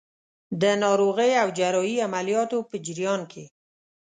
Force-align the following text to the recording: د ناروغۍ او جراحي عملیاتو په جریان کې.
د 0.61 0.63
ناروغۍ 0.83 1.31
او 1.41 1.47
جراحي 1.57 1.97
عملیاتو 2.07 2.57
په 2.69 2.75
جریان 2.85 3.21
کې. 3.31 3.43